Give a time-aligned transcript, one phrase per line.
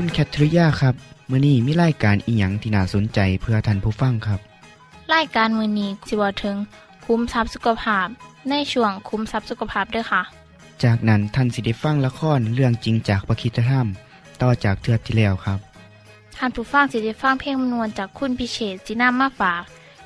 [0.00, 0.94] คุณแคทริยาครับ
[1.30, 4.40] มื้อนี้มีรายการอีหยังที่น่าสนใจเพื่อท่านผู้ฟังครับ
[5.14, 6.56] รายการมือนี้สิเวาถึง
[7.04, 8.06] คุ้มทรัพย์สุขภาพ
[8.48, 10.22] ในช่วงคุ้มทรัพย์สุขภาพด้วยค่ะ
[10.82, 13.86] จากนั้นท่านสิได้ฟังละครเรื่องจริงจากประคีตธรรม
[14.42, 15.58] ต่อจากเทือกที่แล้วครับ
[16.36, 19.62] ท่านผู้ฟังสิได้ฟังเพลงมนวนจากคุณพิเชษสีน้ำมาฝาก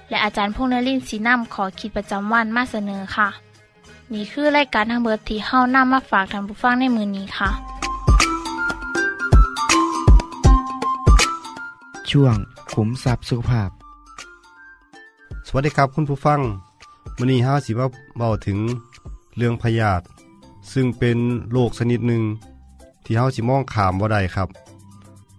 [0.08, 3.28] และอาจารย์พงษ์นรินทร์สีน้ำขอคิดประจำวันมาเสนอค่ะ
[4.12, 7.50] นี่คือรายการทางเบอร์ที่เฮานํมาฝากท่านผู้ฟังในมือนี้ค่ะ
[12.16, 12.36] ช่วง
[12.72, 13.70] ขุมทรัพย์สุขภาพ
[15.46, 16.40] สวัสดีครับคุณผู้ฟัง
[17.18, 17.88] วันนี้ห้าสิบว่า
[18.18, 18.58] เบาถึง
[19.36, 20.04] เรื่องพยาธิ
[20.72, 21.18] ซึ่งเป็น
[21.52, 22.22] โรคชนิดหนึ่ง
[23.04, 24.48] ที่เฮาสิมองขามบ่ได้ครับ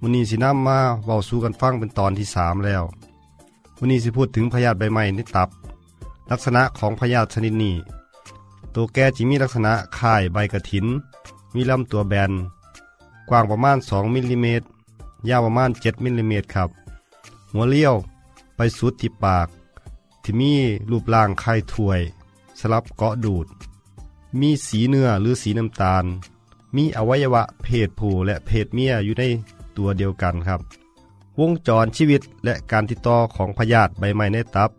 [0.01, 2.83] วันนี้สินำมาเบาสู่กันฟังเป็นตอนที่สามแล้ว
[3.79, 5.49] วันนี้สิพูดถึงพยาธิใบไม้ในตับ
[6.31, 7.75] ลักษณะของพยาธิชนิดนี้
[8.75, 10.85] ตัวแก่จิมีลักษณะคล้ายใบกระถิน
[11.55, 12.31] มีลำตัวแบน
[13.29, 14.65] กว้างประมาณ 2มิลลิเมตร
[15.29, 16.69] ยาวประมาณ7มิลลิเมตรครับ
[17.53, 17.93] หัวเลี้ยว
[18.55, 19.47] ไปสุดที่ปาก
[20.23, 20.53] ที่มี
[20.91, 22.01] รูปร่างคล้ายถ้วย
[22.59, 23.47] สลับเกาะดูด
[24.39, 26.05] มีสีเนื้อหรือสีน้ำตาล
[26.75, 29.23] มีอวัยวะเพศผู้และเพศเมียอยู่ใน
[29.77, 30.59] ตัวเดียวกันครับ
[31.39, 34.69] วงจรชีวิตและการติดต่อของพยาธิใบไม้ในตับ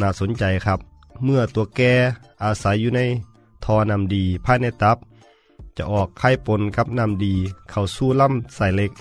[0.00, 0.78] น่าสนใจครับ
[1.24, 1.80] เมื่อตัวแก
[2.42, 3.00] อาศัยอยู่ใน
[3.64, 4.96] ท่อนำดีภายในตับ
[5.76, 7.34] จะออกไข่ปนกับน้ำดี
[7.70, 8.92] เข้าสู่ลำไส้เล็ก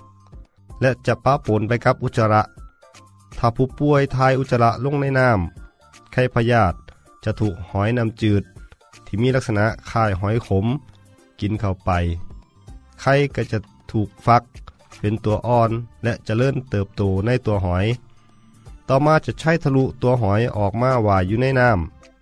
[0.81, 2.41] และจะปะปนไปกับอุจจาระ
[3.37, 6.77] ถ้าผู้ป่วยทายอุจจาระลงในน้ำไข้พยาธิ
[7.23, 8.43] จะถูกหอยน้ำจืด
[9.05, 10.65] ที่มีลักษณะคล้ายหอยขม
[11.39, 11.91] กินเข้าไป
[13.01, 13.57] ไข่ก็จะ
[13.91, 14.43] ถูกฟัก
[14.99, 15.71] เป็นตัวอ่อน
[16.03, 17.85] และจะเริ่มเติบโตในตัวหอย
[18.87, 21.67] ต่อมาจะใช้ทะลุตัวหอยออกมาว่ายอยู่ในน้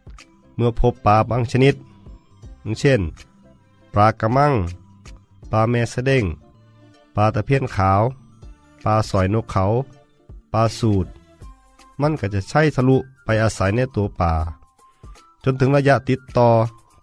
[0.01, 1.75] ำเมื่อพบปลาบางชนิด
[2.79, 3.01] เช่น
[3.93, 4.53] ปลากระมัง
[5.51, 6.25] ปลาแมสเด้ง
[7.15, 8.01] ปลาตะเพียนขาว
[8.87, 9.65] ปลาสอยนกเขา
[10.53, 11.07] ปลาสูด
[12.01, 14.33] มันก็จะใช้ทะลุไปอาศัยในตัวปลา
[15.43, 16.49] จนถึงระยะติดต่อ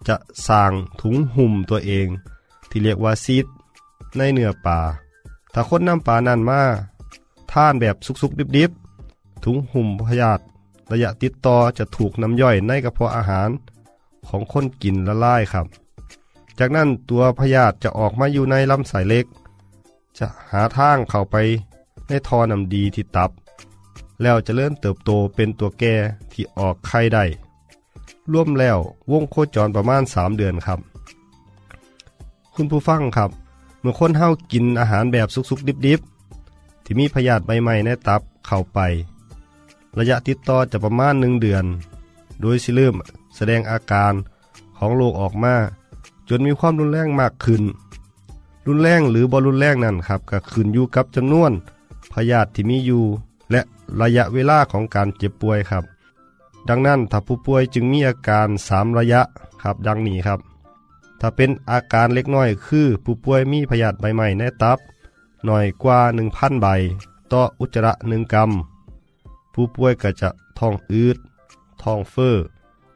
[0.07, 0.15] จะ
[0.47, 2.07] สร้างถุงหุ่มตัวเอง
[2.69, 3.45] ที่เรียกว่าซีด
[4.17, 4.79] ในเนื้อปลา
[5.53, 6.61] ถ้าคนนำปลานั่นมา
[7.51, 10.43] ท่านแบบสุกๆดิบๆ ถุงหุ่มพยาธิ
[10.91, 13.49] ระยะติดต่อจะถูกน้ำย่อยในกระเพาะอาหาร
[14.27, 15.67] ของคนกินละลายครับ
[16.59, 19.25] จากนั้นตัวพยาธิจะออกมาอยู่ในลำไส้เล็ก
[20.19, 21.35] จะหาทางเข้าไป
[22.07, 23.31] ในทอนำดีที่ตับ
[24.21, 25.95] แล้วจะเริ่มเติบโตเป็นตัวแก่
[26.31, 27.23] ที่ออกไข่ได้
[28.31, 28.77] ร่วมแล้ว
[29.11, 30.79] วงโคจรประมาณ 3 เดือนครับ
[32.53, 33.29] คุณผู้ฟังครับ
[33.81, 38.79] เมื่อคนเฮากินอาหารแบบสุกๆ ดิบๆ ที่มีพยาธิใบไม้ในตับเข้าไป
[39.97, 41.65] ระยะติดต่อจะประมาณหนึ่งเดือน
[42.41, 42.95] โดยสิเริ่ม
[43.35, 44.13] แสดงอาการ
[44.77, 45.55] ของโรคออกมา
[46.29, 47.63] จนมีความรุนแรงมากขึ้น
[48.67, 51.51] รุนแรงหรือบอรุนแรงนั่นครับก็ขึ้นอยู่กับจำนวน
[52.15, 53.03] พยาธิที่มีอยู่
[53.51, 53.61] และ
[54.01, 55.83] ระยะเวลาของการเจ็บป่วยครับ
[56.69, 59.21] ดังนั้นถ้าผู้ป่วยจึงมีอาการ3ระยะ
[59.61, 60.39] ครับดังนี้ครับ
[61.19, 64.79] ถ้าเป็นอาการเล็กน้อยคือผู้ป่วยมีพยาธิใบไม้ในตับ
[65.45, 65.99] หน่อยกว่า
[66.31, 66.67] 1,000 ใบ
[67.31, 68.51] ต่ออุจจาระ1กรัม
[69.53, 70.29] ผู้ป่วยก็จะ
[70.59, 71.17] ท้องอืด
[71.81, 72.35] ท้องเฟ้อ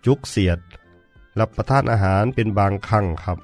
[0.06, 0.60] จุกเสียด
[1.39, 3.38] รับประทานอาหารเป็นบางครั้งครับ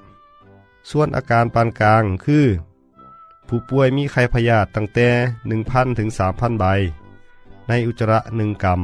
[0.90, 2.44] ส่วนอาการปานกลางคือ
[3.48, 5.08] ผู้ป่วยมีไข้พยาธิตั้งแต่
[5.52, 6.64] 1,000 ถึง 3,000 ใบ
[7.68, 8.80] ในอุจจาระ1กรัม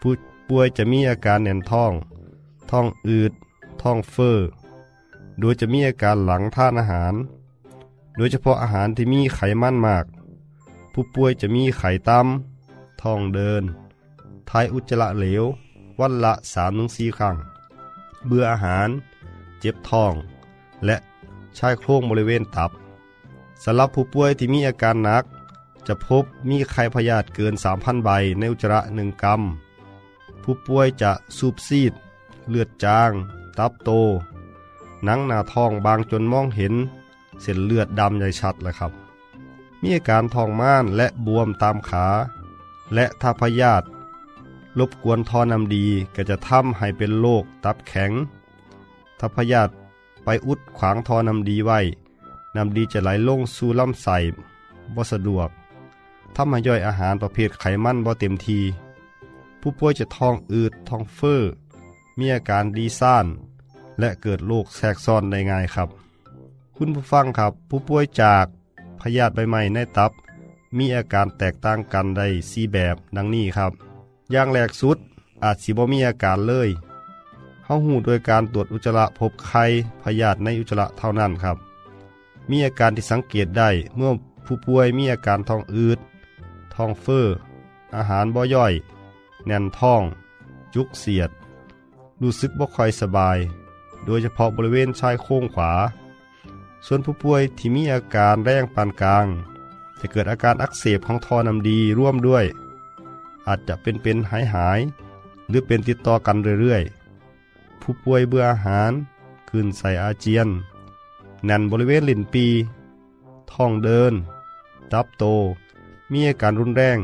[0.00, 0.14] ผู้
[0.48, 1.92] ป่วยจะมีอาการแน่นท้อง
[2.70, 3.32] ท้องอืด
[3.82, 4.38] ท้องเฟ้อ
[5.40, 7.14] โดยจะมีอาการหลังทานอาหาร
[8.16, 10.04] โดยเฉพาะอาหารที่มีไขมันมาก
[10.92, 13.62] ผู้ป่วยจะมีไขต่ำท้องเดิน
[14.50, 15.44] ทายอุจจาระเหลว
[16.00, 16.32] วันละ
[16.76, 17.36] 3-4 ครั้ง
[18.26, 18.88] เบื่ออาหาร
[19.60, 20.12] เจ็บท้อง
[20.86, 20.96] และ
[21.58, 22.70] ชายโครงบริเวณตับ
[23.64, 25.24] สำหรับผู้ป่วยที่มีอาการหนัก
[25.86, 29.42] จะพบมีไข้พยาธิเกิน 3,000 ใบในอุจจาระ1กรัม
[30.42, 31.92] ผู้ป่วยจะสูบซีด
[32.48, 33.10] เลือดจาง
[33.58, 33.90] ตับโต
[35.04, 36.74] หนังหน้าท้องบางจนมองเห็น
[37.42, 38.92] เส้นเลือดดำใหญ่ชัดเลยครับ
[39.82, 42.06] มีอาการท้องม่านและบวมตามขา
[42.94, 43.86] และถ้าพยาธิ
[44.78, 48.12] รบกวนท่อนำดีก็จะทำให้เป็นโรคตับแข็ง
[49.18, 49.72] ถ้าพยาธิ
[50.24, 51.80] ไปอุดขวางท่อนำดีไว้
[52.56, 54.16] น้ำดีจะไหลลงสู่ลำไส้
[54.94, 55.48] บ่สะดวก
[56.36, 58.60] ทำให้ย่อยอาหารประเภทไขมันบ่เต็มที
[59.60, 61.42] ผู้ป่วยจะท้องอืดท้องเฟ้อ
[62.18, 63.26] มีอาการดีซ่าน
[63.98, 65.88] และเกิดโรคแทรกซ้อนได้ง่ายครับ
[66.76, 68.46] คุณผู้ฟังครับ ผู้ป่วยจาก
[69.00, 70.12] พยาธิใบไม้ในตับ
[70.76, 73.72] มีอาการแตกต่างกันได้สีแบบดังนี้ครับ
[74.30, 74.98] อย่างแรกสุด
[75.44, 76.68] อาจสิบ่มีอาการเลย
[77.64, 79.64] เฮาหูโดยการตรวจอุจจาระพบไข้
[80.02, 81.56] พยาธิในอุจจาระเท่านั้นครับ
[82.50, 84.12] มีอาการที่สังเกตได้เมื่อ
[84.44, 85.98] ผู้ป่วยมีอาการท้องอืด
[86.74, 87.26] ท้องเฟ้อ
[87.96, 88.72] อาหารบ่ย่อย
[89.46, 90.02] แน่นท้อง
[90.74, 91.30] จุกเสียด
[92.22, 93.38] รู้สึกบ่ค่อยสบาย
[94.04, 95.72] โดยเฉพาะบริเวณชายโครงขวา
[96.86, 99.26] ส่วนผู้ป่วยที่มีอาการแรงปานกลาง
[100.00, 102.44] จะเกิดอาการอักเสบของท่อน้ำดีร่วมด้วย
[103.46, 108.92] อาจจะเป็นเป็นหายหายๆหรือเป็นติดต่อกันเรื่อยๆ ผู้ป่วยเบื่ออาหาร
[109.48, 110.48] คืนใส่อาเจียน
[111.48, 112.46] น่นบริเวณลิ้นปี
[113.52, 114.14] ท้องเดิน
[114.92, 115.24] ตับโต
[116.12, 116.98] มีอาการรุนแรง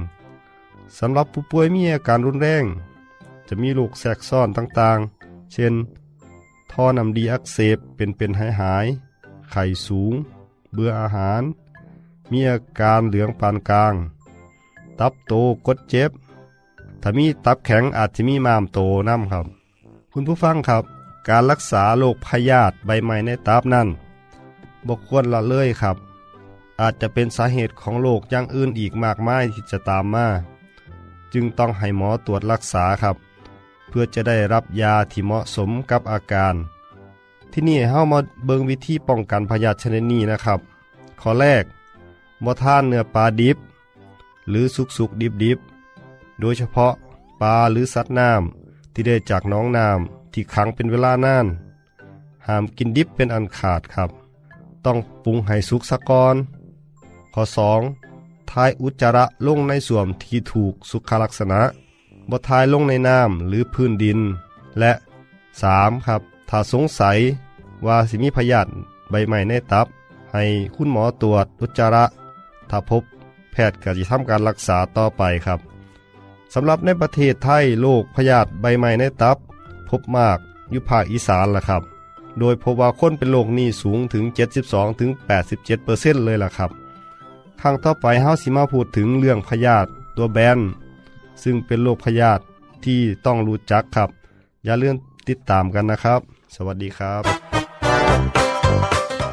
[0.99, 2.65] สำหรับผู้ป่วยมีอาการรุนแรง
[3.49, 5.75] จะมีโรคแทรกซ้อนต่างๆ เช่น
[6.73, 8.87] ท่อนำดีอักเสบเป็นเป็นหายหาย
[9.51, 10.15] ไข้สูง
[10.73, 11.43] เบื่ออาหาร
[12.31, 13.95] มีอาการเหลืองปานกลาง
[15.01, 15.33] ตับโต
[15.67, 16.11] กดเจ็บ
[17.03, 18.79] ถ้ามีตับแข็งอาจจะมีม้ามโต
[19.09, 19.47] น้ำครับ
[20.13, 20.85] คุณผู้ฟังครับ
[21.29, 23.89] การรักษาโรคพยาธิใบไม้ในตับนั้น
[24.89, 25.97] บกควรละเลยครับ
[26.81, 30.27] อาจจะเป็นสาเหตุของโรคอย่างอื่นอีกมากมายที่จะตามมา
[31.33, 33.17] จึงต้องให้หมอตรวจรักษาครับ
[33.89, 36.55] เพื่อจะได้รับยาที่เหมาะสมกับอาการ
[37.53, 40.61] ที่นี่เฮามาเบิงวิธีป้องกันพยาธิชนิดนี้นะครับ
[41.21, 41.65] ข้อแรก
[42.45, 43.57] บ่ทานเนื้อปลาดิบ
[44.49, 46.93] หรือสุกสุกดิบดิบๆโดยเฉพาะ
[47.43, 51.47] ปลาหรือสัตว์น้ำที่ได้จากน้องน้ำที่ขังเป็นเวลานาน
[52.47, 54.11] ห้ามกินดิบเป็นอันขาดครับ
[54.87, 56.37] ต้องปรุงให้สุกสะก่อน
[57.35, 57.43] ข้อ
[57.97, 58.51] 2.
[58.51, 61.61] ทายอุจจาระลงในส่วมที่ถูกสุขลักษณะ
[62.31, 64.19] บ่ทายลงในน้ำหรือพื้นดิน
[64.79, 64.93] และ
[65.49, 66.07] 3.
[66.07, 67.19] ครับ ถ้าสงสัย
[67.87, 68.71] ว่าสิมีพยาธิ
[69.11, 69.87] ใบใหม่ในตับ
[70.33, 70.45] ให้
[70.75, 72.05] คุณหมอตรวจอุจจาระ
[72.71, 73.03] ถ้าพบ
[73.53, 75.61] แพทย์ก็จะทำการรักษาต่อไปครับ
[76.55, 79.37] สำหรับในประเทศไทยโรคพยาธิใบใหม่ในตับ
[79.89, 80.39] พบมาก
[80.71, 81.83] อยู่ภาคอีสานล่ะครับ
[82.39, 84.25] โดยพบว่าคนเป็นโรคนี้สูงถึง
[85.05, 86.71] 72-87%เลยล่ะครับ
[87.61, 90.59] ครั้งต่อไปเฮาสิมาพูดถึงเรื่องพยาธิตัวแบน
[91.43, 92.43] ซึ่งเป็นโรคพยาธิ
[92.85, 94.11] ที่ต้องรู้จักครับ
[94.65, 94.97] อย่าเลื่อน
[95.29, 96.21] ติดตามกันนะครับ
[96.55, 97.23] สวัสดีครับ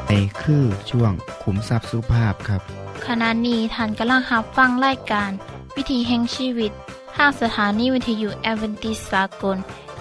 [0.06, 1.12] ในคือช่วง
[1.42, 2.62] ขุมทรัพย์สุภาพครับ
[3.06, 5.30] ขณะนี้ท่านกำลังรับฟังรายการ
[5.76, 6.72] วิถีแห่งชีวิต
[7.16, 9.56] ทางสถานีวิทยุแอเวนติสากล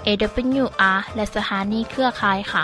[0.06, 2.63] AWR และสถานีเครือข่ายค่ะ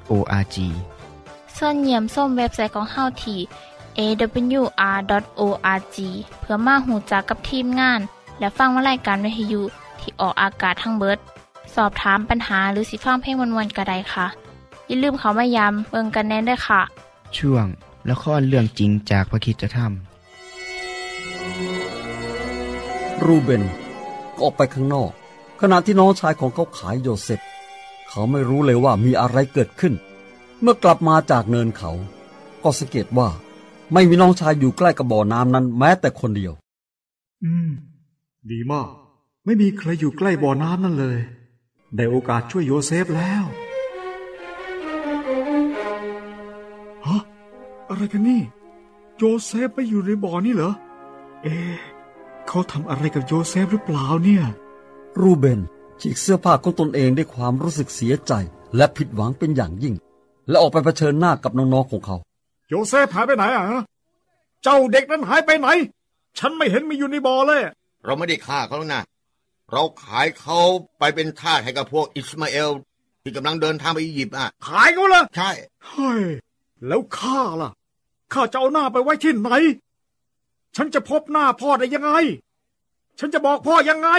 [1.57, 3.39] ส่วนเยี่ยมส้มเว็บไซต์ของเฮาที่
[3.99, 5.97] awr.org
[6.39, 7.99] เพื่อมาหูจักกับทีมงาน
[8.39, 9.61] และฟังวารายการวิทยุ
[9.99, 11.17] ที่ออกอากาศทั้งเบิด
[11.75, 14.25] สอบถามปัญหาหรือสิฟังเพลงวนๆกระไดค่ะ
[14.87, 16.81] อย่าลืมเขามายามเบิงกันแน่นด้วยค่ะ
[17.37, 17.65] ช่วง
[18.09, 19.91] ละครเรื่องจริงจากพระคริสตธรรม
[23.25, 23.63] รูเบน
[24.35, 25.09] ก็ออกไปข้างนอก
[25.61, 27.39] ขณะที่น้องชายของเขาขายโยเซฟ
[28.13, 29.93] เขาไม่รู้เลยว่ามีอะไรเกิดขึ้น
[30.61, 31.91] เมื่อกลับมาจากเนินเขา
[32.63, 33.29] ก็สังเกตว่า
[33.93, 36.53] ไม่มีน้องชายอยู่ใกล้กับบ่อน้ำนั้นแม้แต่คนเดียว
[37.43, 37.69] อืม
[38.51, 38.87] ดีมาก
[39.45, 41.19] ไม่มีใครอยู่ใกล้บ่อน้ำนั่นเลย
[41.95, 43.43] ได้โอกาสช่วยโยเซฟแล้ว
[47.05, 47.21] ฮะ
[47.89, 48.41] อะไรกันนี่
[49.17, 50.73] โยเซฟไปอยู่ในบ่อนี่เหรอ
[51.43, 51.75] เอ๊ะ
[52.47, 54.43] เขาทำอะไรกับโยเซฟหรือเปล่าเนี่ย
[55.21, 55.59] รูเบน
[56.01, 58.33] ฉีกเสื้อผ้าของตนเองด้วยความรู้สึกเสียใจ
[58.77, 59.95] และผิดหวังเป็นอย่างยิ่ง
[60.49, 62.15] และออกไปเผชิญหน้ากับน้องๆของเขา
[62.69, 63.83] โยเซฟหายไปไหนอะฮะ
[64.63, 65.67] เจ้าเด็กนั้นหายไปไหน
[66.39, 67.61] ฉันไม่เห็นมีอยู่ในบ่อเลย
[68.05, 69.03] เราไม่ได้ฆ่าเขาแล้วนะ
[69.71, 70.59] เราขายเขา
[70.99, 72.69] ไปเป็นทาสให้กับพวกอิสมาเอล
[73.23, 75.49] ที่กำลังเดินทางไปอียิปต์อะ ขายเขาเลยใช่
[75.87, 76.21] เฮ้ย
[76.87, 77.71] แล้วข้าล่ะ
[78.33, 79.51] ข้าจะเอาหน้าไปไว้ที่ไหน
[80.75, 82.11] ฉันจะพบหน้าพ่อได้ยังไง
[83.19, 84.09] ฉันจะบอกพ่อยังไง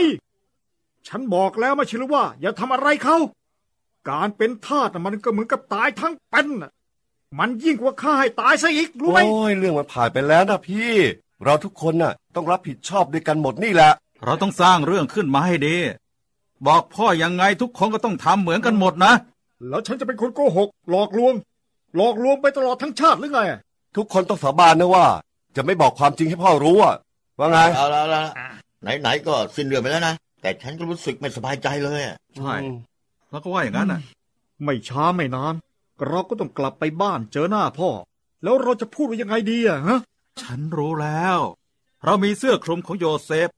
[1.09, 3.16] ฉันบอกแล้วไม่ใช่หรือว่า อย่าทำอะไรเขา
[4.11, 6.71] การเป็นทาสน่ะมันก็เหมือนกับตายทั้งเป็นน่ะ
[7.38, 10.92] มันยิ่งกว่าฆ่าให้ตายซะอีกรู้ไหมโอ้ยเรื่องมันผ่านไปแล้วนะพี่
[11.44, 13.92] เราทุกคนน่ะ ต้องรับผิดชอบด้วยกันหมดนี่แหละ
[14.25, 15.76] เราต้องสร้างเรื่องขึ้นมาให้ดี
[16.66, 19.12] บอกพ่อยังไงทุกคนก็ต้องทำเหมือนกันหมดนะ
[19.68, 21.35] แล้วฉันจะเป็นคนโกหก หลอกลวง
[21.97, 23.40] หลอกลวงไปตลอดทั้งชาติหรือไง
[23.97, 25.06] ทุกคนต้องสาบานนะว่า
[25.56, 26.94] จะไม่บอกความจริงให้พ่อรู้อะ
[27.38, 28.23] ว่าไงเอาละเอาละ
[29.00, 32.54] ไหนๆก็สิ้นเรื่องไปแล้วนะ แต่ฉันก็รู้สึกไม่สบายใจเลยอะใช่
[33.30, 34.00] แล้วก็ว่าอย่างนั้นน่ะ
[34.64, 35.54] ไม่ช้าไม่นาน
[36.08, 37.90] เราก็ต้องกลับไปบ้านเจอหน้าพ่อ
[38.42, 40.00] แล้วเราจะพูดว่ายังไงดีอะฮะ
[40.40, 41.38] ฉันรู้แล้ว
[42.04, 43.49] เรามีเสื้อคลุมของโยเซฟ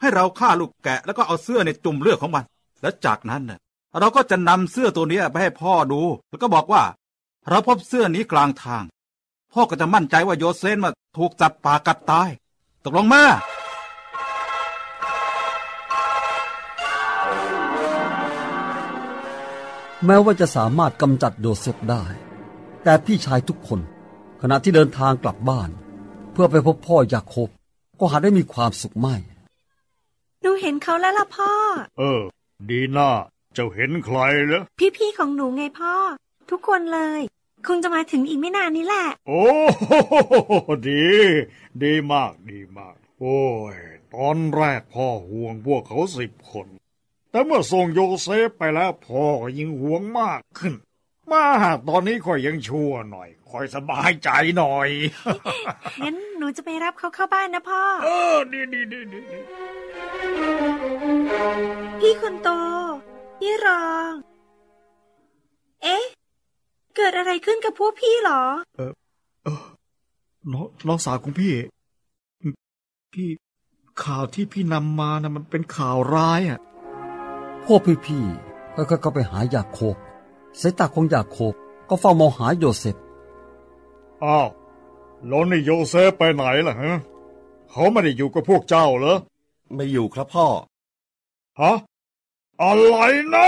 [0.00, 2.44] ให้เราฆ่าลูกแกะ แล้วก็เอาเสื้อในจุ่มเลือดของมัน
[2.82, 3.58] แล้วจากนั้นน่ะ
[4.00, 6.82] เราก็จะนำเสื้อตัวเนี้ยไปให้พ่อดู แล้วก็บอกว่า
[7.48, 8.84] เราพบเสื้อนี้กลางทาง
[9.52, 12.28] พ่อก็จะมั่นใจว่าโยเซฟมาถูกจับปากัดตาย
[12.84, 13.22] ตกลงมา
[20.06, 22.04] แม้ว่าจะสามารถกำจัดโยเซฟได้
[22.84, 23.80] แต่พี่ชายทุกคน
[24.40, 25.70] ขณะที่เดินทางกลับบ้าน
[26.32, 27.48] เพื่อไปพบพ่อยาโคบ
[28.00, 29.14] ก็หาได้มีความสุขไม่
[30.40, 31.52] หนูเห็นเขาแล้วล่ะพ่อ
[31.98, 32.22] เออ
[32.70, 33.10] ดีน่า
[33.54, 34.62] เจ้าเห็นใครเหรอ
[34.96, 35.94] พี่ๆของหนูไงพ่อ
[36.50, 37.20] ทุกคนเลย
[37.66, 39.44] คงจะมาถึงอีกไม่นานนี้แหละ โอ้
[39.78, 39.92] โห
[40.88, 41.06] ดี
[41.82, 43.42] ดีมากดีมาก โอ้
[43.74, 43.76] ย
[44.14, 46.66] ตอนแรกพ่อห่วงพวกเขาสิบคน
[47.32, 50.74] แต่เมื่อส่งโยเซฟไปแล้วพ่อก็ยิ่งห่วงมากขึ้น
[51.30, 51.44] มา
[51.88, 54.88] ตอนนี้ค่อยยังชั่วหน่อยค่อยสบายใจหน่อย
[56.02, 59.38] งั้นหนูจะไปรับเขาเข้าบ้านนะพ่อ เออดีดีดีดีดี
[62.00, 62.48] พี่คนโต
[63.38, 64.12] พี่รอง
[65.82, 66.04] เอ๊ะ
[66.96, 68.42] เกิดอะไรขึ้นกับพวกพี่เหรอ
[70.52, 71.52] น้องน้องสาวของพี่
[73.12, 73.28] พี่
[74.04, 76.60] ข่าวที่พี่นำมานะมันเป็นข่าวร้ายอะ
[77.66, 79.96] พวกพี่ๆก็เข้าไปหายาโคบ
[80.60, 81.54] สายตาของยาโคบ
[81.88, 82.96] ก็เฝ้ามองหาโยเซฟ
[84.24, 84.48] อ้าว
[85.26, 86.92] แล้วนี่โยเซฟไปไหนล่ะฮะ
[87.70, 89.16] เขาไม่ได้อยู่กับพวกเจ้าเหรอ
[89.74, 90.46] ไม่อยู่ครับพ่อ
[91.60, 91.72] ฮะ
[92.62, 92.96] อะไร
[93.34, 93.46] นะ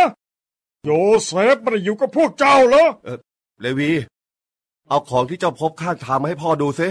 [0.84, 0.90] โย
[1.26, 2.84] เซฟไม่ได้อยู่กับพวกเจ้าเหรอ
[3.60, 3.90] เลวี
[4.88, 6.88] เอาของที่เจ้าพบข้างทางมาให้พ่อดูซิ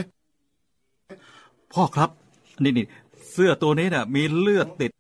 [1.73, 2.09] พ่อครับ
[2.63, 2.85] นี่นี่
[3.31, 4.91] เสื้อตัวนี้เนี่ยมีเลือดติด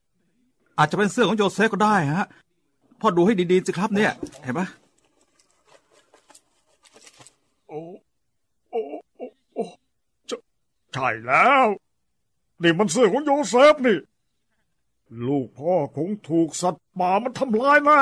[0.77, 2.27] อาจจะเป็นเสื้อของโยเซฟก็ได้ฮะ
[2.99, 4.11] พ่อดูให้ดีๆสิครับเนี่ย
[4.43, 4.61] เห็นไหม
[7.67, 7.79] โอ้
[8.71, 8.81] โอ้
[9.17, 9.25] โอ้
[9.55, 9.63] โอ้
[10.27, 10.37] ใช่
[10.93, 11.65] ใช่แล้ว
[12.61, 13.97] นี่มันเสื้อของโยเซฟนี่
[15.27, 18.01] ลูกพ่อคงถูกสัตว์ป่ามันทำลายแน่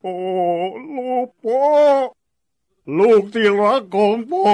[0.00, 0.12] โอ้
[0.96, 1.60] ลูกพ่อ
[2.98, 4.50] ลูกที่รักของพ่อ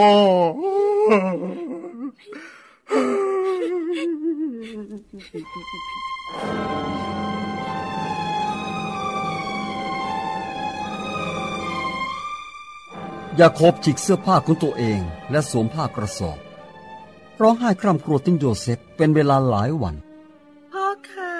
[13.41, 16.39] ยาโคบจิกเสื้อผ้าของตัวเองและสวมผ้ากระสอบ
[17.41, 19.95] ร้องไห้คร่ำครวญถึงโยเซฟเป็นเวลาหลายวัน
[20.73, 21.35] พ่อคะ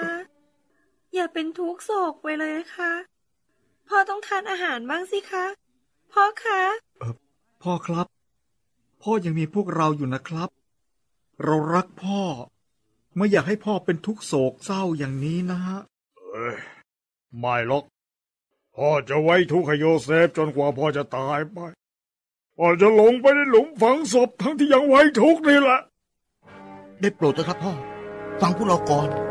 [1.13, 2.93] อย่าเป็นทุกข์โศกไปเลยนะคะ
[3.87, 5.45] พ่อต้องทานอาหารบ้างสิคะ
[6.11, 6.61] พ่อคะ
[7.63, 8.07] พ่อครับ
[9.01, 10.49] พ่อยังมีพวกเราอยู่นะครับ
[11.43, 12.21] เรารักพ่อ
[13.15, 15.79] ไม่อยากให้พ่อเป็นทุกข์โศกเศร้าอย่างนี้นะฮะ
[16.17, 16.57] เอ้ย
[17.39, 17.83] ไม่หรอก
[18.75, 21.59] พ่อจะไว้ทุกข์ให้โยเซฟจนกว่าพ่อจะตายไป
[22.57, 25.79] พ่อจะลงไปในหลุมฝังศพทั้งที่ยังไว้ทุกข์นี่แหละ
[26.99, 27.73] ได้โปรดเถอะครับพ่อ
[28.41, 29.30] ฟังพวกเราก่อน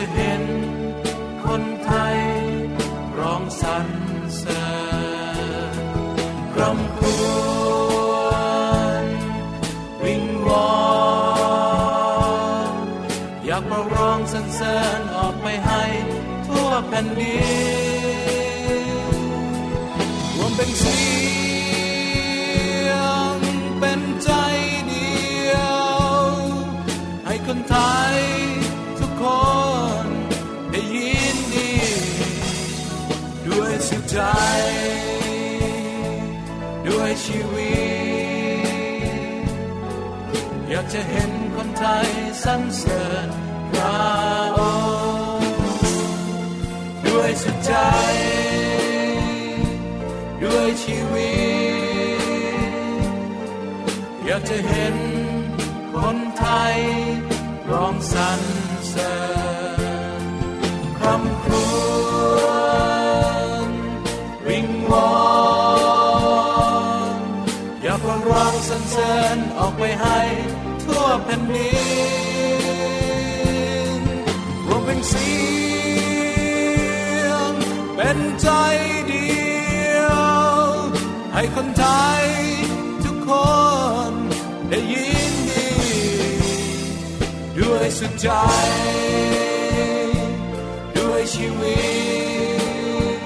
[0.00, 0.29] อย
[37.30, 37.72] ชีวิ
[39.44, 39.48] ต
[40.68, 42.08] อยากจะเห็นคนไทย
[42.44, 43.28] สรรเสริญ
[43.72, 44.00] พระ
[44.58, 44.60] อ
[45.40, 45.52] งค์
[47.06, 47.72] ด้วยสุดใจ
[50.42, 51.32] ด้วยชีวิ
[52.20, 52.60] ต
[54.24, 54.96] อยากจะเห็น
[55.98, 56.78] คนไทย
[57.70, 58.40] ร้องสรร
[58.88, 59.14] เสริ
[60.20, 60.22] ญ
[61.00, 61.39] คำ
[69.60, 70.20] ออกไปให้
[70.84, 71.70] ทั่วแผ่นดิ
[74.00, 74.02] น
[74.66, 75.32] รวมเป็นเสี
[77.26, 77.52] ยง
[77.96, 78.48] เป็นใจ
[79.08, 79.30] เดี
[79.96, 80.20] ยว
[81.34, 81.84] ให้คนไท
[82.20, 82.24] ย
[83.04, 83.30] ทุกค
[84.10, 84.12] น
[84.68, 85.70] ได้ยินดี
[87.58, 88.28] ด้วยสุดใจ
[90.96, 91.80] ด้วยชีวิ
[93.18, 93.20] ต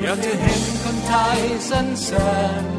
[0.00, 1.38] อยากจะเห็นคนไทย
[1.68, 2.30] สรรเสริ
[2.62, 2.77] ญ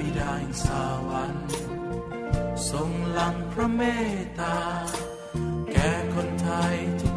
[0.00, 0.66] บิดาแห่งส
[1.08, 1.46] วรรค์
[2.70, 3.82] ทรงหลังพระเม
[4.16, 4.58] ตตา
[5.72, 6.74] แก่คนไทย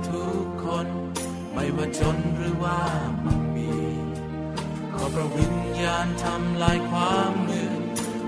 [0.10, 0.88] ทุกๆคน
[1.54, 2.82] ไม่ว่าจนหรือว่า
[3.26, 3.74] มั่งมี
[4.94, 7.82] ขอพระวิญญาณทำลายความมืด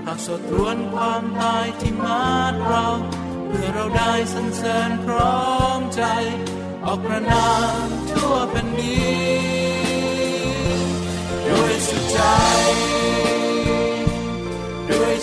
[0.04, 2.86] หากสดรวนความตายที่มาดเรา
[3.48, 5.42] เพื่อเราได้สรรเสริญพร้อ
[5.78, 6.02] มใจ
[6.84, 7.50] ออกประนา
[7.84, 9.08] มทั่วแผ่นดิ
[10.00, 10.88] น
[11.48, 12.20] ด้วยสุดใจ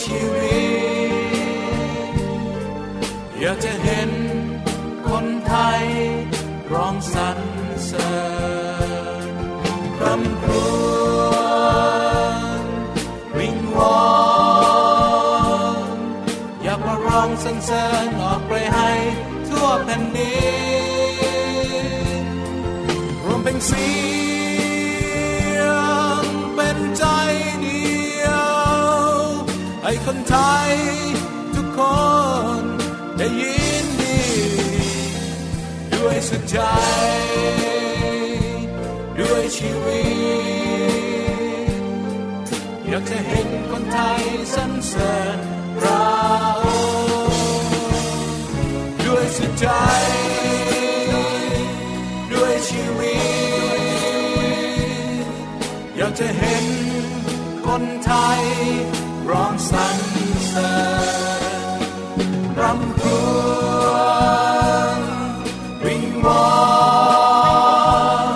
[0.06, 0.66] ชีวิ
[1.10, 2.14] ต
[3.40, 4.12] อยากจะเห็น
[5.08, 5.84] คนไทย
[6.74, 7.40] ร้องสรร
[7.86, 8.16] เสริ
[9.30, 9.32] ญ
[10.00, 10.52] คำคร
[11.20, 11.32] ว
[12.60, 12.64] ญ
[13.38, 14.04] วิงวอ
[15.88, 15.98] น
[16.64, 18.92] อยากมาร้องสรรเสริญออกไปให้
[19.48, 20.36] ทั่วแผ่นดิ
[22.24, 22.26] น
[23.24, 23.86] รวมเป็นสี
[30.10, 30.38] คนไท
[30.70, 30.72] ย
[31.56, 31.80] ทุกค
[32.62, 32.64] น
[33.18, 34.22] ได้ยินดี
[35.94, 36.58] ด้วยสุดใจ
[39.20, 40.02] ด้วยชีวิ
[42.44, 42.46] ต
[42.88, 44.24] อยากจะเห็นคนไทย
[44.56, 45.38] สรรเสริญ
[45.80, 46.06] พระ
[46.64, 46.68] อ
[47.62, 47.74] งค์
[49.06, 49.68] ด้วยสุดใจ
[52.32, 53.18] ด้วยชีวิ
[55.24, 55.26] ต
[55.96, 56.66] อยากจะเห็น
[57.66, 58.44] คนไทย
[59.32, 59.98] ร้องสรร
[60.48, 60.74] เสริ
[61.40, 61.82] ญ
[62.60, 63.08] รำคร
[63.82, 63.96] ว
[64.98, 65.00] ญ
[65.86, 66.48] วิงวอ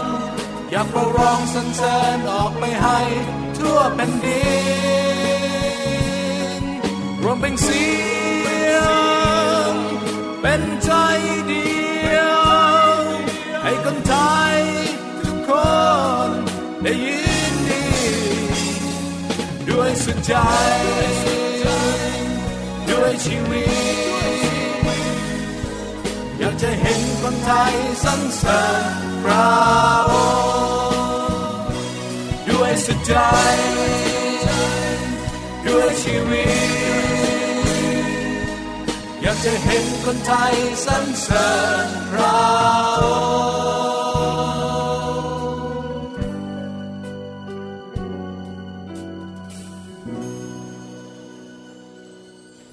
[0.01, 0.03] น
[0.71, 2.99] อยากประร้องสรรเสริญออกไปให้
[3.57, 4.47] ทั่วแผ่นดิ
[6.61, 6.63] น
[7.23, 7.87] รวมเป็นเสี
[8.73, 8.77] ย
[9.69, 9.71] ง
[10.41, 10.91] เป็นใจ
[20.29, 20.35] ใจ
[22.89, 24.79] ด้วยชีวิต
[26.39, 28.83] อยากจะเห็นคนไทยสรรเสริญ
[29.23, 29.49] พระ
[30.11, 30.13] อ
[30.91, 31.75] งค์
[32.49, 33.13] ด้วยสุดใจ
[35.65, 37.69] ด้วยชีวิต
[39.21, 41.49] อยากจะเห็นคนไทยสรรเสริ
[41.85, 42.39] ญพระ
[43.01, 43.05] อ
[43.53, 43.58] งค์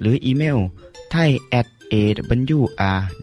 [0.00, 0.58] หรืออีเมล
[1.10, 3.22] ไทย at awr.org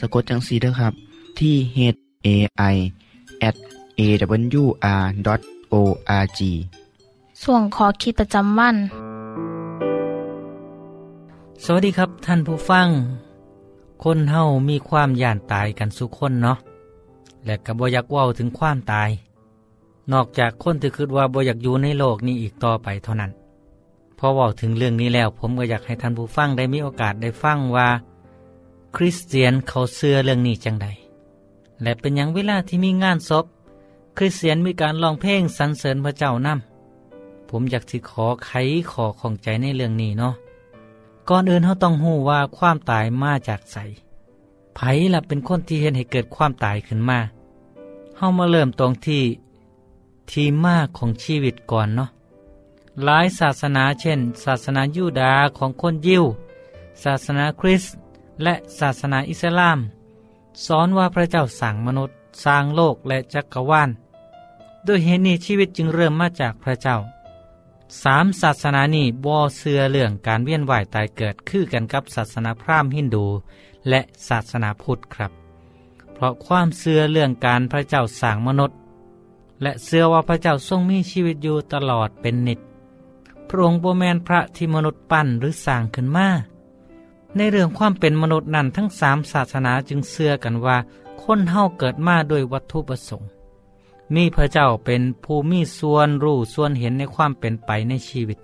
[0.00, 0.92] สะกดจังสีนะครับ
[1.38, 1.78] ที่ h
[2.26, 2.28] a
[2.74, 2.76] i
[3.48, 3.56] at
[4.00, 5.10] awr.org
[7.42, 8.76] ส่วนขอคิดประจำวัน
[11.64, 12.88] สวัสดีครับท่านผู้ฟัง
[14.04, 16.58] คนเฮามีความย่านตายกันสุคนเนาะ
[17.44, 19.10] และก็บ่อยากเว้าถึงความตาย
[20.12, 23.43] นอกจากคนที่คิดว่าบ่อยากอยู่ในโลกนี้อีกต่อไปเท่านั้นพ
[24.26, 27.88] อเว้าถึงเรื่องนี้แล้ว ผมก็อยากให้ท่านผู้ฟังได้มีโอกาสได้ฟังว่า
[28.96, 30.88] คริสเตียนเขาเชื่อเรื่องนี้จังใด
[31.82, 33.44] และเป็นอย่างเวลาที่มีงานศพ
[34.16, 38.50] คริสเตียนมีการร้องเพลงสรรเสริญพระเจ้านำผมอยากสิขอไข
[38.90, 40.34] ขอของใจในเรื่องนี้เนาะ
[41.28, 43.76] ก่อนอื่นเขาต้องหู้ว่าความตายมาจากใส
[44.74, 44.80] ไผ
[45.14, 47.18] ล่ะเป็นคนที่เห็นให้เกิดความตายขึ้นมา
[48.16, 49.22] เฮามาเริ่มตรงที่
[50.30, 52.08] ที่มาของชีวิตก่อนเนาะ
[53.02, 56.24] หลายศาสนาเช่น ศาสนายูดาห์ของคนยิว
[57.04, 57.94] ศาสนาคริสต์
[58.42, 59.78] และศาสนาอิสลาม
[60.66, 63.90] สอนว่าพระเจ้าสั่งมนุษย์สร้างโลกและจักรวาล
[64.86, 66.96] ด้วยเหตุนี้ชีวิตจึงเริ่มมาจากพระเจ้า
[68.02, 73.26] สามศาสนานี้บ่เสือเรื่องการเวียนว่ายตายเกิดคือกันกับศาสนาพราหมณ์ฮินดู
[73.88, 75.32] และศาสนาพุทธครับ
[76.14, 78.76] เพราะความเสือเรื่องการพระเจ้าสร้างมนุษย์
[79.62, 82.60] และเสือว่าพระเจ้าทรงมีชีวิตอยู่ตลอดเป็นนิจ
[83.48, 86.28] พระองค์โบแมนพระที่มนุษย์ปั้นหรือสร้างขึ้นมา
[87.36, 90.76] ในเรื่องความเป็นมนุษย์นั้นทั้งสามศาสนาจึงเชื่อกันว่า
[91.22, 93.28] คนเฮาเกิดมาโดยวัตถุประสงค์
[94.14, 98.38] มีพระเจ้าเป็นผู้มีส่วนรู้ส่วนเห็นในความเป็นไปในชีวิต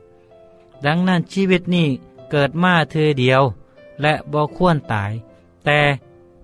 [0.87, 1.87] ดังนั้นชีวิตนี้
[2.31, 3.43] เกิดมาเธอเดียว
[4.03, 5.13] และบ่ควรตาย
[5.65, 5.81] แต่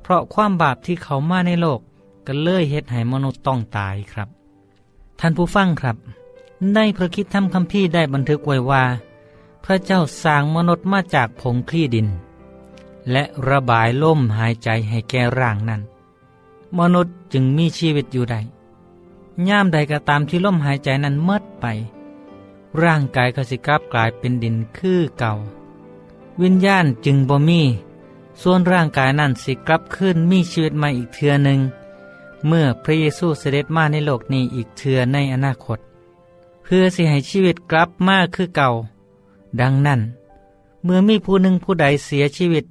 [0.03, 1.81] เพราะความบาปที่เขามาในโลก
[2.27, 4.29] ก็เลยเฮ็ดให้มนุษย์ต้องตายครับ
[5.21, 5.97] ท่านผู้ฟังครับ
[6.75, 8.85] ในพระคิดธรรมคัมภีร์ได้บันทึกไว้ว่า
[9.64, 12.09] พระเจ้าสร้างมนุษย์มาจากผงคลี่ดิน
[13.11, 15.83] และระบายลมหายใจให้แก่ร่างนั้น
[16.79, 18.40] มนุษย์จึงมีชีวิตอยู่ได้
[19.49, 21.66] ย่ามใดก็ตามที่ลมหายใจนั้นเมดไป
[22.83, 25.33] ร่างกายก็สิกลับกลายเป็นดินคือเก่า
[26.42, 27.62] วิญญาณจึงบ่มี
[28.42, 31.61] ส่วนร่างกายนั้นสิกลับขึ้นมีชีวิตใหม่อีกเทือหนึ่ง
[32.47, 35.79] เมื่อพระเยซูเสด็จมาในโลกนี้อีกเทือในอนาคต
[36.68, 38.70] เพื่อสิให้ชีวิตกลับมาคือเก่า
[39.61, 40.00] ดังนั้น
[40.85, 42.64] เมื่อมีผู้หนึ่งผู้ใดเสียชีวิต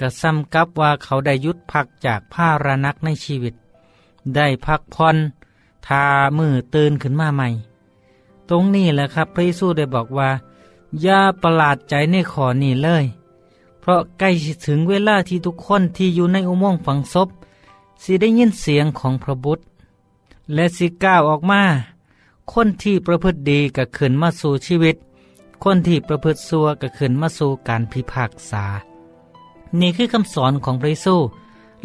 [0.00, 3.54] ก็ซ้ำกับว่าเขาได้ยุดพักจากผ้าระนักในชีวิต
[4.34, 5.16] ได้พักผ่อน
[5.86, 6.04] ทา
[6.38, 7.48] มือตื่นขึ้นมาใหม่
[8.48, 10.30] ตรงนี้แหละครับพระเยซูได้บอกว่า
[11.02, 13.04] อย่าประหลาดใจในขอนี้เลย
[13.80, 14.30] เพราะใกล้
[14.66, 17.28] ถึงเวลาที่ทุกคนที่อยู่ในอุโมงค์ฝังศพ
[18.02, 19.62] สิได้ยินเสียงของพระบุตร
[20.54, 21.62] และสิก้าวออกมา
[22.52, 24.96] คนที่ประพฤติดีก็ขึ้นมาสู่ชีวิต
[25.64, 28.64] คนที่ประพฤติชั่วก็ขึ้นมาสู่การพิพากษา
[29.80, 31.16] นี่คือคำสอนของพระเยซู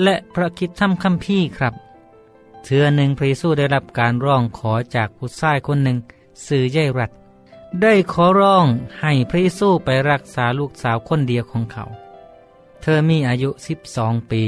[0.04, 1.73] และพระคิดทำคำพี่ครับ
[2.63, 5.97] เทือหนึ่งพระเยซูได้รับการร้องขอจากผู้ชายคนหนึ่ง
[6.47, 7.12] สื่อใหญ่รัด
[7.82, 8.65] ได้ขอร้อง
[9.01, 11.84] ให้พระเยซูไปรักษาลูกสาวคนเดียวของเขา
[12.82, 14.43] เธอมีอายุสิบสองปี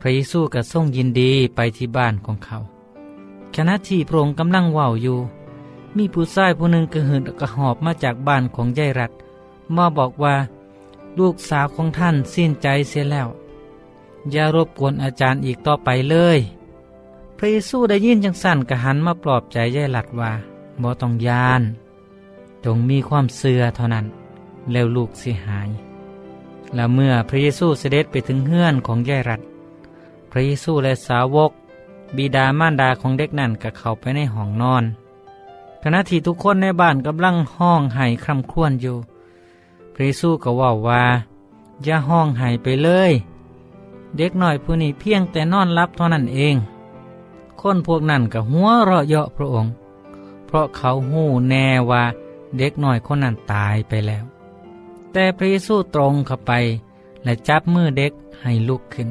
[0.00, 2.58] พระเยซูก็ทรงยินดีไปที่บ้านของเขา
[3.56, 5.18] ขณะที่พระองค์กำลังว่าวอยู่
[5.96, 9.12] มีผู้ชายผู้หนึ่งกระหืดกระหอบมาจากบ้านของยายรัด
[9.76, 10.34] มาบอกว่า
[11.18, 13.28] ลูกสาวของท่านสิ้นใจเสียแล้ว
[14.30, 16.38] อย่ารบกวนอาจารย์อีกต่อไปเลย
[17.36, 20.32] พระเยซูได้ยินจังสั่นกระหันมาปลอบใจยายหลัดว่า
[20.82, 21.62] บ่ต้องยาน
[22.64, 24.06] จงมีความเสื่อเท่านั้น
[24.72, 25.70] แล้วลูกสิหาย
[26.74, 29.40] และเมื่อพระเยซูเสด็จไปถึงเฮือนของยายรัด
[30.30, 31.52] พระเยซูและสาวก
[32.16, 34.84] บิดามารดาของเด็กนั่นก็เข้าไปในห้องนอน
[35.82, 38.96] ขณะที่ทุกคนในบ้านกำลังห้องไห้คร่ำครวญอยู่
[39.94, 41.02] พระเยซูก็ว่าว่า
[41.84, 43.12] อย่าห้องไห้ไปเลย
[44.16, 46.56] เด็กหน่อยผู้นี้เพียงแต่นอนรับเท่านั้นเอง
[47.60, 49.72] คนพวกนั้นก็หัวเราะเยาะพระองค์
[50.46, 52.02] เพราะเขาหู้แน่ว่า
[52.56, 54.24] เด็กหน้อยคนนั้นตายไปแล้ว
[55.12, 56.52] แต่พระเยซูตรงเข้าไป
[57.24, 59.08] และจับมือเด็กให้ลุกขึ้น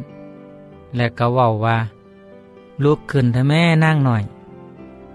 [0.96, 1.78] และก็ว่าว่า
[2.84, 4.24] ลุกขึ้นเถอะแม่นั่งหน่อย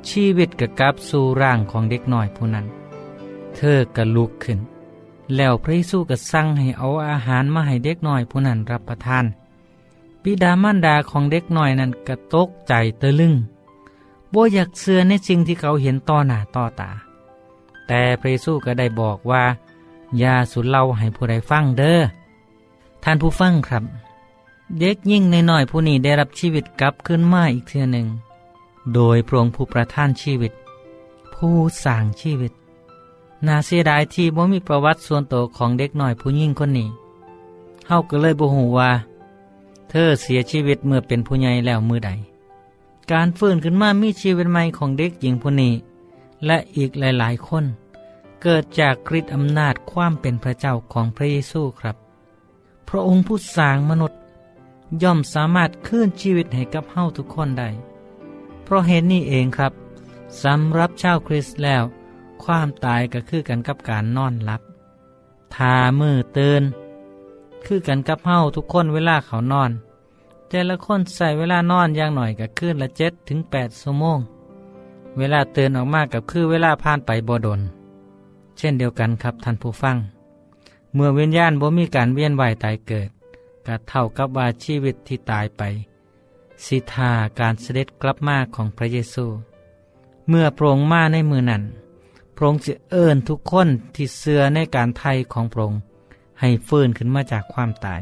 [0.09, 2.67] ชีวิตก็กลับสู่ร่างของเด็กหน้อยผู้นั้น
[3.55, 4.59] เธอก็ลุกขึ้น
[5.37, 9.25] แล้วพระเยซูก็สั่งให้เอาอาหารมาให้เด็กหน้อยผู้นั้นรับประทาน
[10.23, 13.35] บิดามารดาของเด็กหน่อยนั้นกระตกใจตะลึง
[14.33, 16.91] บ่อยากเสือในสิ่งที่เขาเห็นต่อหน้าต่อตา
[17.87, 19.45] แต่พระเยซูก็ได้บอกว่า
[20.19, 22.01] อย่าสุดเล่าให้ผู้ใดฟังเด้อ
[23.05, 23.85] ท่านผู้ฟังครับ
[24.77, 28.07] เด็กยิ่งในน้อยผู้นี้ได้รับชีวิตกลับขึ้นมาอีกเทื่อหนึ่ง
[28.95, 30.53] โดยพระองค์ผู้ประทานชีวิต
[31.35, 31.55] ผู้
[31.85, 32.53] สร้างชีวิต
[33.47, 36.89] นาเสียดายที่บ่มีประวัติส่วนตัวของเด็กน้อยผู้ยิ่งคนนี้
[37.87, 38.91] เฮาก็เลยบ่ฮู้ว่า
[39.91, 42.11] เธอเสียชีวิตเมื่อเป็นผู้ใหญ่แล้วมือใด
[43.13, 45.73] การฟื้นขึ้นมามีชีวิตใหม่ของเด็กหญิงผู้นี้
[46.47, 47.65] และอีกหลายๆคน
[48.43, 51.97] เกิดจากฤทธิ์อำนาจความเป็นพระเจ้าของพระเยซูครับ
[52.89, 54.19] พระองค์ผู้สร้างมนุษย์
[55.03, 57.69] ย่อมสามารถคืนชีวิตให้กับเฮาทุกคนได้
[58.65, 59.73] เพราะเหตุนี้เองครับ
[60.43, 61.83] สำหรับชาวคริสต์แล้ว
[62.45, 64.63] ความตายก็คือกันกับการนอนหลับ
[65.55, 66.63] ทามือเตือน
[67.67, 69.71] คือกันกับเฮาทุกคนเวลาเขานอน
[70.49, 74.19] แต่ละคนใส่เวลานอนอย่างหน่อยก็คืนละเจ็ดถึงแปดชั่วโมง
[75.19, 77.61] เวลาเตือนออกมากับคือเวลาผ่านไปบ่ดน
[78.59, 79.97] เช่นเดียวกันครับท่านผู้ฟัง
[80.95, 83.09] เมื่อวิญญาณบ่มีการเวียนว่ายตายเกิด
[83.69, 85.63] ก็เท่ากับว่าชีวิตที่ตายไป
[86.67, 89.27] สิทาการเสด็จกลับมาของพระเยซู
[90.29, 91.63] เมื่อพระองค์มาในมือนั้น
[92.35, 95.81] พระองค์จะเอิญทุกคนที่เสือในการไทยของพระองค์
[96.41, 98.01] ให้ฟื้นขึ้นมาจากความตาย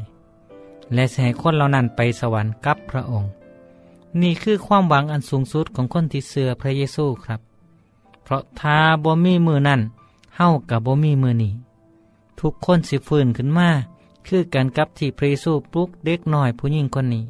[0.94, 3.30] และจะให้คนเหล่านั้นไปสวรรค์กับพระองค์
[4.22, 7.40] นี่คือความหวังอันสูงสุดของคนที่เสือพระเยซูครับ
[8.24, 9.80] เพราะถ้าบ่มีมือนั่น
[10.36, 11.52] เฮากับบ่มีมือนี้
[12.40, 13.68] ทุกคนสิฟื้นขึ้นมา
[14.26, 17.24] คือกันกับที่พระเยซูปลุกเด็กน้อยผู้หญิงคนนี้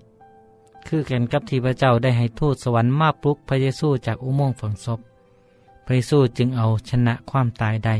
[0.87, 5.01] คือกันกับที่พระเจ้าได้ให้ทูตสวรรค์มาปลุกพระเยซูจากอุโมงค์ฝังศพ
[5.85, 7.97] พระเยซูจึงเอาชนะความตายได้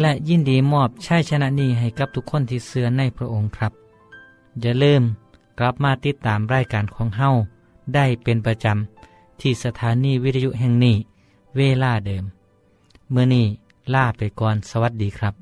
[0.00, 3.72] และยินดีมอบชัยชนะนี้ให้กับทุกคนที่เสือในพระองค์ครับ
[4.60, 5.02] อย่าลืม
[5.58, 7.28] กลับมาติดตามรายการของเฮา
[7.94, 10.96] ได้เป็นประจำที่สถานีวิทยุแห่งนี้
[11.56, 12.24] เวลาเดิม
[13.10, 13.46] เมื่อนี้
[13.94, 15.41] ล่าไปก่อนสวัสดีครับ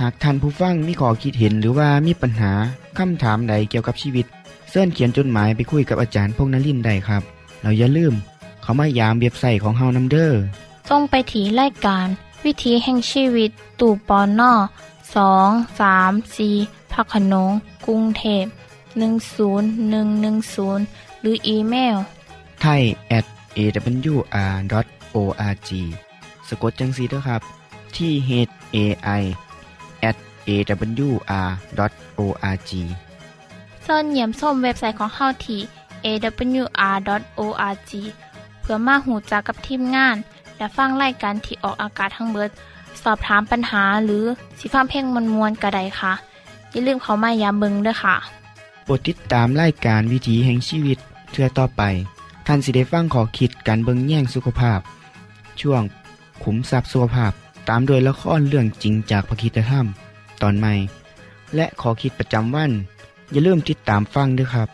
[0.00, 2.52] หากท่านผู้ฟังมีข้อคิดเห็นหรือว่ามีปัญหา
[2.98, 4.26] คำถามใดเกี่ยวกับชีวิต
[4.70, 7.22] เสินเขียนจดหมายไปคุยกับอาจารย์พงนลินได้ครับ
[7.62, 8.14] เราอย่าลืม
[8.62, 10.40] เขามายามเบียบใส่ของเฮานัมเดอร์
[10.88, 12.06] จงไปถีรายการ
[12.44, 14.52] วิถีแห่งชีวิตตู่ปอนนอ
[15.16, 15.48] สอง
[15.80, 16.48] สามสี
[16.92, 17.50] พักขนง
[17.86, 18.44] กรุงเทพ
[18.98, 21.96] 10110 หรืออีเมล
[22.62, 22.82] ไทย
[23.18, 23.26] at
[23.58, 25.70] awr.org
[26.48, 27.42] สะกดจังสีด้วยครับ
[27.96, 28.30] ที่ h
[28.74, 28.76] a
[29.20, 29.47] i at
[30.48, 31.50] awr.org
[33.82, 35.60] เสินเยี่ยมส้มเว็บไซต์ของเฮาที่
[36.04, 37.92] awr.org
[38.60, 40.16] เพื่อมาหูจักกับทีมงาน
[40.56, 42.50] และฟังไล่กันที่ออกอากาศทั้งเบิด
[43.02, 44.24] สอบถามปัญหาหรือ
[44.58, 46.12] สิฟ้าเพ่งมวลมวลกระไดค่ะ
[46.70, 48.16] อย่าลืมเขามายามเบิงด้วยค่ะ
[48.84, 50.98] โปรดติดตามไล่การวิถีแห่งชีวิต
[51.32, 51.82] เทือต่อไป
[52.46, 54.80] ท่านสิได้ฟังขอคิดการเบิงแย่งสุขภาพ
[55.60, 55.82] ช่วง
[56.42, 57.32] ขุมทรัพย์สุขภาพ
[57.68, 59.86] ตามโดยละครเรื่องจริงจากพระคีตธรรม
[60.42, 60.74] ตอนใหม่
[61.54, 62.70] และขอคิดประจำวัน
[63.32, 64.68] อย่าลืมติดตามฟังด้วยครับ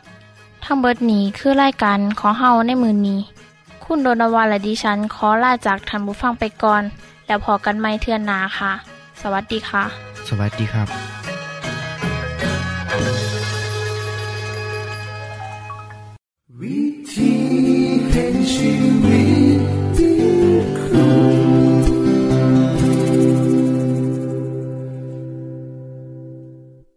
[0.64, 3.20] ทั้งเบิดนี้คือไล่กันขอเฮาในมือนนี้
[3.85, 6.83] คุณโดนวานและดิฉันขอลาจากทันบุฟังไปก่อน
[7.27, 8.72] แล้วพอกันไม่เทื่อนนาค่ะ
[9.22, 9.85] สวัสดีค่ะ
[10.29, 10.88] สวัสดีครับ
[16.61, 16.81] วิ
[17.12, 17.33] ธี
[18.11, 18.70] แห่งชี
[19.05, 19.22] วิ
[19.59, 19.84] ต